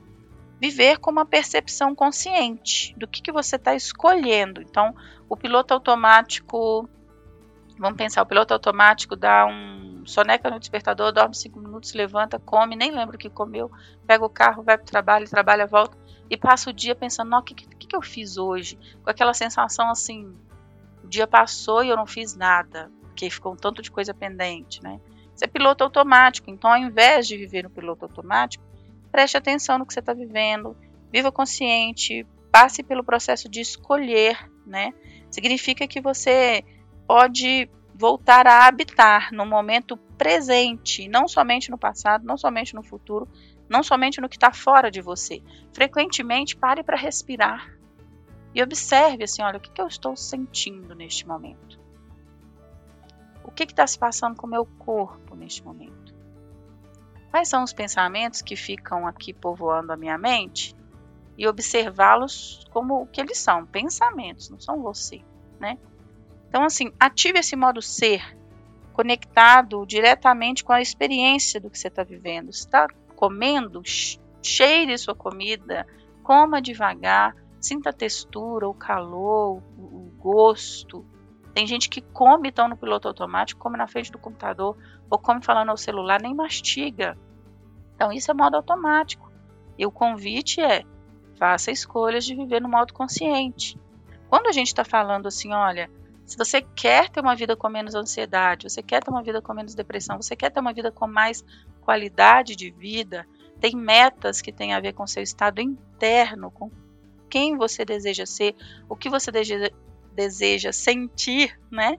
viver 0.59 0.99
com 0.99 1.11
uma 1.11 1.25
percepção 1.25 1.93
consciente 1.93 2.95
do 2.97 3.07
que, 3.07 3.21
que 3.21 3.31
você 3.31 3.55
está 3.55 3.75
escolhendo. 3.75 4.61
Então, 4.61 4.95
o 5.27 5.35
piloto 5.35 5.73
automático, 5.73 6.87
vamos 7.77 7.97
pensar, 7.97 8.21
o 8.21 8.25
piloto 8.25 8.53
automático 8.53 9.15
dá 9.15 9.45
um 9.45 10.03
soneca 10.05 10.49
no 10.49 10.59
despertador, 10.59 11.11
dorme 11.11 11.35
cinco 11.35 11.59
minutos, 11.59 11.93
levanta, 11.93 12.39
come, 12.39 12.75
nem 12.75 12.91
lembra 12.91 13.15
o 13.15 13.19
que 13.19 13.29
comeu, 13.29 13.71
pega 14.05 14.23
o 14.23 14.29
carro, 14.29 14.63
vai 14.63 14.77
para 14.77 14.83
o 14.83 14.87
trabalho, 14.87 15.29
trabalha, 15.29 15.65
volta 15.65 15.97
e 16.29 16.37
passa 16.37 16.69
o 16.69 16.73
dia 16.73 16.95
pensando, 16.95 17.35
o 17.35 17.41
que, 17.41 17.53
que, 17.53 17.87
que 17.87 17.95
eu 17.95 18.01
fiz 18.01 18.37
hoje? 18.37 18.77
Com 19.03 19.09
aquela 19.09 19.33
sensação 19.33 19.89
assim, 19.89 20.35
o 21.03 21.07
dia 21.07 21.27
passou 21.27 21.83
e 21.83 21.89
eu 21.89 21.97
não 21.97 22.05
fiz 22.05 22.35
nada, 22.35 22.91
porque 23.01 23.29
ficou 23.29 23.53
um 23.53 23.55
tanto 23.55 23.81
de 23.81 23.91
coisa 23.91 24.13
pendente, 24.13 24.81
né? 24.83 24.99
Você 25.35 25.45
é 25.45 25.47
piloto 25.47 25.83
automático, 25.83 26.49
então 26.49 26.71
ao 26.71 26.77
invés 26.77 27.27
de 27.27 27.35
viver 27.35 27.63
no 27.63 27.69
piloto 27.69 28.05
automático, 28.05 28.63
preste 29.11 29.35
atenção 29.35 29.77
no 29.77 29.85
que 29.85 29.93
você 29.93 29.99
está 29.99 30.13
vivendo, 30.13 30.77
viva 31.11 31.31
consciente, 31.31 32.25
passe 32.51 32.81
pelo 32.81 33.03
processo 33.03 33.49
de 33.49 33.59
escolher, 33.59 34.49
né? 34.65 34.93
Significa 35.29 35.85
que 35.87 35.99
você 35.99 36.63
pode 37.05 37.69
voltar 37.93 38.47
a 38.47 38.65
habitar 38.65 39.33
no 39.33 39.45
momento 39.45 39.97
presente, 40.17 41.07
não 41.09 41.27
somente 41.27 41.69
no 41.69 41.77
passado, 41.77 42.25
não 42.25 42.37
somente 42.37 42.73
no 42.73 42.83
futuro, 42.83 43.27
não 43.69 43.83
somente 43.83 44.21
no 44.21 44.29
que 44.29 44.37
está 44.37 44.53
fora 44.53 44.89
de 44.89 45.01
você. 45.01 45.41
Frequentemente 45.73 46.55
pare 46.55 46.81
para 46.81 46.97
respirar 46.97 47.77
e 48.53 48.63
observe 48.63 49.25
assim, 49.25 49.41
olha, 49.41 49.57
o 49.57 49.61
que, 49.61 49.71
que 49.71 49.81
eu 49.81 49.87
estou 49.87 50.15
sentindo 50.15 50.95
neste 50.95 51.27
momento 51.27 51.84
que 53.55 53.63
está 53.63 53.87
se 53.87 53.97
passando 53.97 54.35
com 54.35 54.45
o 54.45 54.49
meu 54.49 54.65
corpo 54.65 55.35
neste 55.35 55.63
momento? 55.63 56.13
Quais 57.31 57.47
são 57.47 57.63
os 57.63 57.73
pensamentos 57.73 58.41
que 58.41 58.55
ficam 58.55 59.07
aqui 59.07 59.33
povoando 59.33 59.91
a 59.91 59.97
minha 59.97 60.17
mente? 60.17 60.75
E 61.37 61.47
observá-los 61.47 62.65
como 62.71 63.01
o 63.01 63.07
que 63.07 63.19
eles 63.19 63.37
são, 63.37 63.65
pensamentos, 63.65 64.49
não 64.49 64.59
são 64.59 64.81
você, 64.81 65.21
né? 65.59 65.77
Então, 66.47 66.63
assim, 66.63 66.91
ative 66.97 67.39
esse 67.39 67.55
modo 67.55 67.81
ser, 67.81 68.37
conectado 68.93 69.85
diretamente 69.85 70.63
com 70.63 70.71
a 70.71 70.81
experiência 70.81 71.59
do 71.59 71.69
que 71.69 71.77
você 71.77 71.89
está 71.89 72.03
vivendo. 72.03 72.49
Está 72.49 72.87
comendo, 73.15 73.81
cheire 74.41 74.97
sua 74.97 75.13
comida, 75.13 75.85
coma 76.23 76.61
devagar, 76.61 77.35
sinta 77.59 77.89
a 77.89 77.93
textura, 77.93 78.69
o 78.69 78.73
calor, 78.73 79.61
o 79.77 80.11
gosto, 80.17 81.05
tem 81.55 81.65
gente 81.65 81.89
que 81.89 82.01
come 82.01 82.49
então 82.49 82.67
no 82.67 82.75
piloto 82.75 83.07
automático, 83.07 83.61
come 83.61 83.77
na 83.77 83.87
frente 83.87 84.11
do 84.11 84.19
computador, 84.19 84.77
ou 85.09 85.17
come 85.17 85.41
falando 85.41 85.69
ao 85.69 85.77
celular, 85.77 86.21
nem 86.21 86.35
mastiga. 86.35 87.17
Então 87.95 88.11
isso 88.11 88.29
é 88.29 88.33
modo 88.33 88.57
automático. 88.57 89.31
E 89.77 89.85
o 89.85 89.91
convite 89.91 90.59
é 90.59 90.83
faça 91.37 91.71
escolhas 91.71 92.25
de 92.25 92.35
viver 92.35 92.61
no 92.61 92.67
modo 92.67 92.93
consciente. 92.93 93.79
Quando 94.27 94.47
a 94.47 94.51
gente 94.51 94.67
está 94.67 94.83
falando 94.83 95.27
assim, 95.27 95.53
olha, 95.53 95.89
se 96.25 96.37
você 96.37 96.61
quer 96.61 97.09
ter 97.09 97.21
uma 97.21 97.37
vida 97.37 97.55
com 97.55 97.69
menos 97.69 97.95
ansiedade, 97.95 98.69
você 98.69 98.83
quer 98.83 99.01
ter 99.01 99.09
uma 99.09 99.23
vida 99.23 99.41
com 99.41 99.53
menos 99.53 99.73
depressão, 99.73 100.21
você 100.21 100.35
quer 100.35 100.49
ter 100.49 100.59
uma 100.59 100.73
vida 100.73 100.91
com 100.91 101.07
mais 101.07 101.41
qualidade 101.79 102.57
de 102.57 102.69
vida, 102.69 103.25
tem 103.61 103.77
metas 103.77 104.41
que 104.41 104.51
têm 104.51 104.73
a 104.73 104.81
ver 104.81 104.91
com 104.91 105.07
seu 105.07 105.23
estado 105.23 105.61
interno, 105.61 106.51
com 106.51 106.69
quem 107.29 107.55
você 107.55 107.85
deseja 107.85 108.25
ser, 108.25 108.57
o 108.89 108.95
que 108.97 109.09
você 109.09 109.31
deseja, 110.15 110.71
sentir, 110.71 111.59
né? 111.71 111.97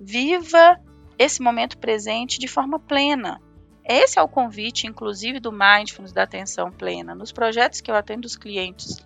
Viva 0.00 0.80
esse 1.18 1.40
momento 1.42 1.78
presente 1.78 2.38
de 2.38 2.48
forma 2.48 2.78
plena. 2.78 3.40
Esse 3.84 4.18
é 4.18 4.22
o 4.22 4.28
convite, 4.28 4.86
inclusive, 4.86 5.40
do 5.40 5.52
Mindfulness 5.52 6.12
da 6.12 6.22
atenção 6.22 6.70
plena. 6.70 7.14
Nos 7.14 7.32
projetos 7.32 7.80
que 7.80 7.90
eu 7.90 7.94
atendo 7.94 8.26
os 8.26 8.36
clientes 8.36 8.96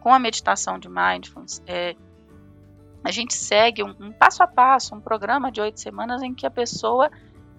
com 0.00 0.12
a 0.12 0.18
meditação 0.18 0.78
de 0.78 0.88
Mindfulness, 0.88 1.62
é, 1.66 1.96
a 3.02 3.10
gente 3.10 3.34
segue 3.34 3.82
um, 3.82 3.94
um 4.00 4.12
passo 4.12 4.42
a 4.42 4.46
passo, 4.46 4.94
um 4.94 5.00
programa 5.00 5.50
de 5.50 5.60
oito 5.60 5.80
semanas 5.80 6.22
em 6.22 6.34
que 6.34 6.46
a 6.46 6.50
pessoa 6.50 7.10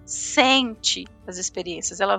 sente 0.04 1.04
as 1.26 1.36
experiências, 1.36 2.00
ela 2.00 2.18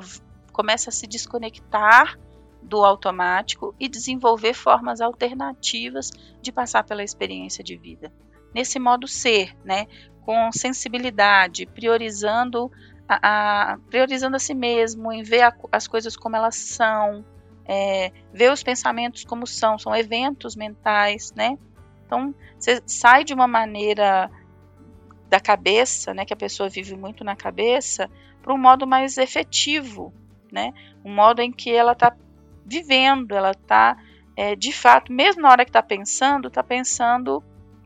começa 0.52 0.90
a 0.90 0.94
se 0.94 1.08
desconectar 1.08 2.20
do 2.62 2.84
automático 2.84 3.74
e 3.80 3.88
desenvolver 3.88 4.54
formas 4.54 5.02
alternativas 5.02 6.12
de 6.42 6.52
passar 6.52 6.84
pela 6.84 7.04
experiência 7.04 7.64
de 7.64 7.76
vida. 7.76 8.12
Nesse 8.54 8.80
modo 8.80 9.08
ser, 9.08 9.56
né, 9.64 9.88
com 10.22 10.52
sensibilidade, 10.52 11.66
priorizando 11.66 12.72
a, 13.08 13.74
a 13.74 13.78
priorizando 13.90 14.36
a 14.36 14.40
si 14.40 14.54
mesmo, 14.54 15.12
em 15.12 15.24
ver 15.24 15.42
a, 15.42 15.56
as 15.72 15.88
coisas 15.88 16.16
como 16.16 16.36
elas 16.36 16.56
são, 16.56 17.26
é, 17.66 18.12
ver 18.32 18.52
os 18.52 18.62
pensamentos 18.62 19.24
como 19.24 19.48
são, 19.48 19.80
são 19.80 19.96
eventos 19.96 20.56
mentais, 20.56 21.32
né? 21.36 21.58
Então, 22.06 22.34
você 22.58 22.82
sai 22.86 23.24
de 23.24 23.34
uma 23.34 23.48
maneira 23.48 24.30
da 25.28 25.40
cabeça, 25.40 26.14
né, 26.14 26.26
que 26.26 26.34
a 26.34 26.38
pessoa 26.38 26.68
vive 26.70 26.96
muito 26.96 27.24
na 27.24 27.36
cabeça, 27.36 28.10
para 28.42 28.54
um 28.54 28.58
modo 28.58 28.88
mais 28.88 29.18
efetivo, 29.18 30.12
né? 30.52 30.74
Um 31.06 31.14
modo 31.14 31.42
em 31.42 31.52
que 31.52 31.72
ela 31.72 31.92
está 31.92 32.16
vivendo, 32.70 33.36
ela 33.36 33.52
está, 33.52 33.98
é, 34.36 34.56
de 34.56 34.72
fato, 34.72 35.12
mesmo 35.12 35.42
na 35.42 35.50
hora 35.50 35.66
que 35.66 35.70
está 35.70 35.84
pensando, 35.84 36.48
está 36.48 36.64
pensando 36.64 37.44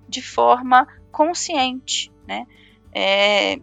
de 0.07 0.21
forma 0.21 0.87
consciente, 1.11 2.11
né? 2.27 2.45
É, 2.93 3.59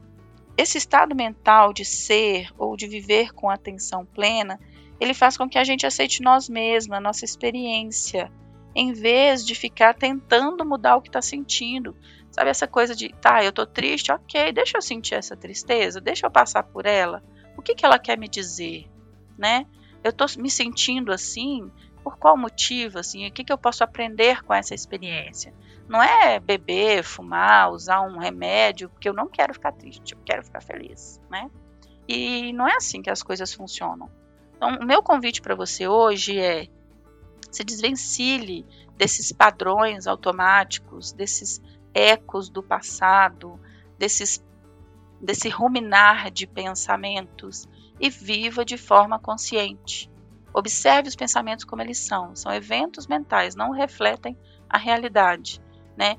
esse 0.57 0.79
estado 0.79 1.15
mental 1.15 1.73
de 1.73 1.85
ser 1.85 2.51
ou 2.59 2.77
de 2.77 2.87
viver 2.87 3.33
com 3.33 3.49
atenção 3.49 4.05
plena, 4.05 4.59
ele 4.99 5.15
faz 5.15 5.37
com 5.37 5.49
que 5.49 5.59
a 5.59 5.65
gente 5.65 5.87
aceite 5.87 6.23
nós 6.23 6.49
mesmos, 6.49 6.97
a 6.97 7.01
nossa 7.01 7.25
experiência, 7.25 8.31
em 8.75 8.93
vez 8.93 9.45
de 9.45 9.55
ficar 9.55 9.95
tentando 9.95 10.65
mudar 10.65 10.97
o 10.97 11.03
que 11.03 11.09
está 11.09 11.23
sentindo. 11.23 11.97
Sabe 12.31 12.51
essa 12.51 12.67
coisa 12.67 12.95
de, 12.95 13.09
tá, 13.21 13.43
eu 13.43 13.53
tô 13.53 13.67
triste, 13.67 14.13
ok, 14.13 14.53
deixa 14.53 14.77
eu 14.79 14.83
sentir 14.83 15.15
essa 15.15 15.37
tristeza, 15.37 16.01
deixa 16.01 16.27
eu 16.27 16.31
passar 16.31 16.63
por 16.63 16.87
ela. 16.87 17.23
O 17.57 17.63
que, 17.63 17.75
que 17.75 17.85
ela 17.85 17.99
quer 17.99 18.19
me 18.19 18.29
dizer, 18.29 18.87
né? 19.37 19.67
Eu 20.03 20.13
tô 20.13 20.25
me 20.39 20.51
sentindo 20.51 21.13
assim, 21.13 21.71
por 22.03 22.17
qual 22.17 22.37
motivo, 22.37 22.99
assim, 22.99 23.27
o 23.27 23.33
que, 23.33 23.45
que 23.45 23.53
eu 23.53 23.59
posso 23.59 23.85
aprender 23.85 24.43
com 24.43 24.55
essa 24.55 24.75
experiência? 24.75 25.53
Não 25.89 26.03
é 26.03 26.41
beber, 26.41 27.03
fumar, 27.03 27.71
usar 27.73 28.01
um 28.01 28.19
remédio, 28.19 28.89
porque 28.89 29.09
eu 29.09 29.13
não 29.13 29.29
quero 29.29 29.53
ficar 29.53 29.73
triste, 29.73 30.15
eu 30.15 30.19
quero 30.25 30.45
ficar 30.45 30.63
feliz, 30.63 31.21
né? 31.31 31.51
E 32.09 32.53
não 32.53 32.67
é 32.67 32.77
assim 32.77 33.03
que 33.03 33.11
as 33.11 33.23
coisas 33.23 33.53
funcionam. 33.53 34.11
Então, 34.57 34.77
o 34.77 34.85
meu 34.85 35.03
convite 35.03 35.41
para 35.43 35.55
você 35.55 35.87
hoje 35.87 36.39
é 36.39 36.69
se 37.51 37.65
desvencilhe 37.65 38.65
desses 38.97 39.33
padrões 39.33 40.07
automáticos, 40.07 41.13
desses 41.13 41.61
ecos 41.93 42.49
do 42.49 42.63
passado, 42.63 43.59
desses, 43.99 44.45
desse 45.21 45.49
ruminar 45.49 46.31
de 46.31 46.47
pensamentos 46.47 47.69
e 48.01 48.09
viva 48.09 48.65
de 48.65 48.79
forma 48.79 49.19
consciente. 49.19 50.11
Observe 50.53 51.09
os 51.09 51.15
pensamentos 51.15 51.65
como 51.65 51.83
eles 51.83 51.99
são, 51.99 52.35
são 52.35 52.53
eventos 52.53 53.07
mentais, 53.07 53.55
não 53.55 53.71
refletem 53.71 54.37
a 54.69 54.79
realidade, 54.79 55.61
né? 55.97 56.17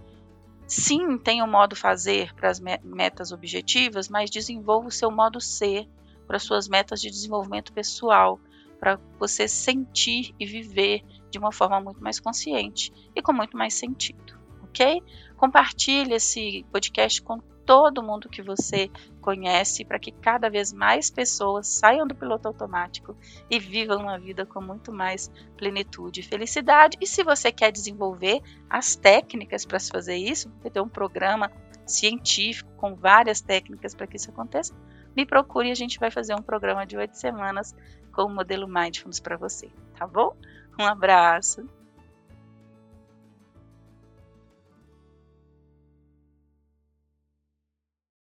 Sim, 0.67 1.17
tem 1.17 1.43
um 1.43 1.49
modo 1.49 1.75
fazer 1.75 2.33
para 2.33 2.49
as 2.49 2.59
metas 2.59 3.33
objetivas, 3.33 4.07
mas 4.07 4.29
desenvolva 4.29 4.87
o 4.87 4.91
seu 4.91 5.11
modo 5.11 5.41
ser 5.41 5.89
para 6.25 6.39
suas 6.39 6.69
metas 6.69 7.01
de 7.01 7.09
desenvolvimento 7.09 7.73
pessoal, 7.73 8.39
para 8.79 8.97
você 9.19 9.49
sentir 9.49 10.33
e 10.39 10.45
viver 10.45 11.01
de 11.29 11.37
uma 11.37 11.51
forma 11.51 11.81
muito 11.81 12.01
mais 12.01 12.19
consciente 12.19 12.91
e 13.13 13.21
com 13.21 13.33
muito 13.33 13.57
mais 13.57 13.73
sentido, 13.73 14.39
ok? 14.63 15.03
Compartilhe 15.41 16.13
esse 16.13 16.63
podcast 16.71 17.19
com 17.19 17.39
todo 17.65 18.03
mundo 18.03 18.29
que 18.29 18.43
você 18.43 18.91
conhece 19.19 19.83
para 19.83 19.97
que 19.97 20.11
cada 20.11 20.51
vez 20.51 20.71
mais 20.71 21.09
pessoas 21.09 21.65
saiam 21.65 22.05
do 22.05 22.13
piloto 22.13 22.47
automático 22.47 23.17
e 23.49 23.57
vivam 23.57 24.03
uma 24.03 24.19
vida 24.19 24.45
com 24.45 24.61
muito 24.61 24.93
mais 24.93 25.31
plenitude 25.57 26.19
e 26.19 26.23
felicidade. 26.23 26.95
E 27.01 27.07
se 27.07 27.23
você 27.23 27.51
quer 27.51 27.71
desenvolver 27.71 28.39
as 28.69 28.95
técnicas 28.95 29.65
para 29.65 29.79
se 29.79 29.89
fazer 29.89 30.15
isso, 30.15 30.47
você 30.61 30.69
tem 30.69 30.79
um 30.79 30.87
programa 30.87 31.51
científico 31.87 32.69
com 32.77 32.93
várias 32.93 33.41
técnicas 33.41 33.95
para 33.95 34.05
que 34.05 34.17
isso 34.17 34.29
aconteça, 34.29 34.75
me 35.17 35.25
procure 35.25 35.69
e 35.69 35.71
a 35.71 35.75
gente 35.75 35.99
vai 35.99 36.11
fazer 36.11 36.35
um 36.35 36.43
programa 36.43 36.85
de 36.85 36.95
oito 36.97 37.17
semanas 37.17 37.75
com 38.11 38.25
o 38.25 38.29
modelo 38.29 38.67
Mindfulness 38.67 39.19
para 39.19 39.37
você, 39.37 39.71
tá 39.97 40.05
bom? 40.05 40.35
Um 40.79 40.85
abraço. 40.85 41.67